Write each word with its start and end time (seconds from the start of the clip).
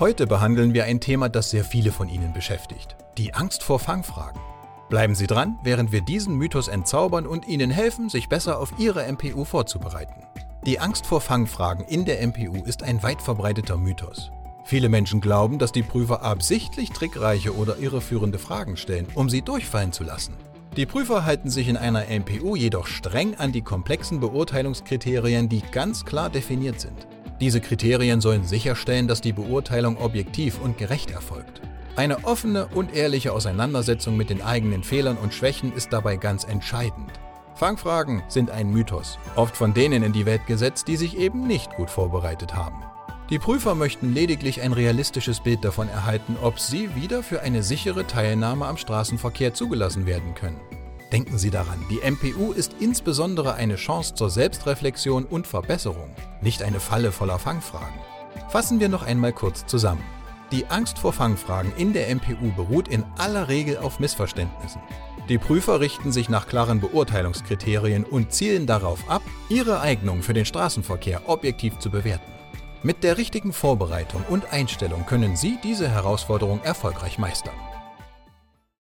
Heute 0.00 0.28
behandeln 0.28 0.74
wir 0.74 0.84
ein 0.84 1.00
Thema, 1.00 1.28
das 1.28 1.50
sehr 1.50 1.64
viele 1.64 1.90
von 1.90 2.08
Ihnen 2.08 2.32
beschäftigt. 2.32 2.94
Die 3.16 3.34
Angst 3.34 3.64
vor 3.64 3.80
Fangfragen. 3.80 4.40
Bleiben 4.88 5.16
Sie 5.16 5.26
dran, 5.26 5.58
während 5.64 5.90
wir 5.90 6.02
diesen 6.02 6.36
Mythos 6.36 6.68
entzaubern 6.68 7.26
und 7.26 7.48
Ihnen 7.48 7.72
helfen, 7.72 8.08
sich 8.08 8.28
besser 8.28 8.60
auf 8.60 8.72
Ihre 8.78 9.10
MPU 9.10 9.44
vorzubereiten. 9.44 10.22
Die 10.64 10.78
Angst 10.78 11.04
vor 11.04 11.20
Fangfragen 11.20 11.84
in 11.84 12.04
der 12.04 12.24
MPU 12.24 12.62
ist 12.64 12.84
ein 12.84 13.02
weit 13.02 13.20
verbreiteter 13.20 13.76
Mythos. 13.76 14.30
Viele 14.62 14.88
Menschen 14.88 15.20
glauben, 15.20 15.58
dass 15.58 15.72
die 15.72 15.82
Prüfer 15.82 16.22
absichtlich 16.22 16.90
trickreiche 16.90 17.56
oder 17.56 17.78
irreführende 17.78 18.38
Fragen 18.38 18.76
stellen, 18.76 19.08
um 19.16 19.28
sie 19.28 19.42
durchfallen 19.42 19.90
zu 19.90 20.04
lassen. 20.04 20.34
Die 20.76 20.86
Prüfer 20.86 21.24
halten 21.24 21.50
sich 21.50 21.66
in 21.66 21.76
einer 21.76 22.04
MPU 22.08 22.54
jedoch 22.54 22.86
streng 22.86 23.34
an 23.34 23.50
die 23.50 23.62
komplexen 23.62 24.20
Beurteilungskriterien, 24.20 25.48
die 25.48 25.62
ganz 25.72 26.04
klar 26.04 26.30
definiert 26.30 26.78
sind. 26.78 27.08
Diese 27.40 27.60
Kriterien 27.60 28.20
sollen 28.20 28.44
sicherstellen, 28.44 29.06
dass 29.06 29.20
die 29.20 29.32
Beurteilung 29.32 29.96
objektiv 29.98 30.60
und 30.60 30.76
gerecht 30.76 31.10
erfolgt. 31.10 31.60
Eine 31.94 32.24
offene 32.24 32.66
und 32.66 32.94
ehrliche 32.94 33.32
Auseinandersetzung 33.32 34.16
mit 34.16 34.30
den 34.30 34.42
eigenen 34.42 34.82
Fehlern 34.82 35.16
und 35.16 35.34
Schwächen 35.34 35.72
ist 35.72 35.92
dabei 35.92 36.16
ganz 36.16 36.44
entscheidend. 36.44 37.12
Fangfragen 37.54 38.22
sind 38.28 38.50
ein 38.50 38.70
Mythos, 38.70 39.18
oft 39.34 39.56
von 39.56 39.74
denen 39.74 40.04
in 40.04 40.12
die 40.12 40.26
Welt 40.26 40.46
gesetzt, 40.46 40.86
die 40.86 40.96
sich 40.96 41.16
eben 41.16 41.46
nicht 41.46 41.74
gut 41.74 41.90
vorbereitet 41.90 42.54
haben. 42.54 42.82
Die 43.30 43.38
Prüfer 43.38 43.74
möchten 43.74 44.14
lediglich 44.14 44.62
ein 44.62 44.72
realistisches 44.72 45.40
Bild 45.40 45.64
davon 45.64 45.88
erhalten, 45.88 46.36
ob 46.40 46.58
sie 46.58 46.94
wieder 46.94 47.22
für 47.22 47.42
eine 47.42 47.62
sichere 47.62 48.06
Teilnahme 48.06 48.66
am 48.66 48.76
Straßenverkehr 48.76 49.54
zugelassen 49.54 50.06
werden 50.06 50.34
können. 50.34 50.60
Denken 51.12 51.38
Sie 51.38 51.50
daran, 51.50 51.82
die 51.90 52.00
MPU 52.08 52.52
ist 52.52 52.74
insbesondere 52.80 53.54
eine 53.54 53.76
Chance 53.76 54.14
zur 54.14 54.28
Selbstreflexion 54.28 55.24
und 55.24 55.46
Verbesserung, 55.46 56.10
nicht 56.42 56.62
eine 56.62 56.80
Falle 56.80 57.12
voller 57.12 57.38
Fangfragen. 57.38 57.98
Fassen 58.50 58.78
wir 58.78 58.90
noch 58.90 59.02
einmal 59.02 59.32
kurz 59.32 59.64
zusammen. 59.66 60.04
Die 60.52 60.66
Angst 60.66 60.98
vor 60.98 61.12
Fangfragen 61.14 61.72
in 61.76 61.92
der 61.94 62.14
MPU 62.14 62.52
beruht 62.56 62.88
in 62.88 63.04
aller 63.16 63.48
Regel 63.48 63.78
auf 63.78 64.00
Missverständnissen. 64.00 64.82
Die 65.30 65.38
Prüfer 65.38 65.80
richten 65.80 66.12
sich 66.12 66.28
nach 66.28 66.46
klaren 66.46 66.80
Beurteilungskriterien 66.80 68.04
und 68.04 68.32
zielen 68.32 68.66
darauf 68.66 69.10
ab, 69.10 69.22
ihre 69.48 69.80
Eignung 69.80 70.22
für 70.22 70.32
den 70.32 70.46
Straßenverkehr 70.46 71.22
objektiv 71.26 71.78
zu 71.78 71.90
bewerten. 71.90 72.32
Mit 72.82 73.02
der 73.02 73.18
richtigen 73.18 73.52
Vorbereitung 73.52 74.24
und 74.28 74.52
Einstellung 74.52 75.04
können 75.04 75.36
Sie 75.36 75.58
diese 75.62 75.88
Herausforderung 75.88 76.62
erfolgreich 76.62 77.18
meistern. 77.18 77.54